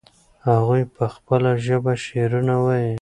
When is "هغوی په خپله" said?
0.47-1.51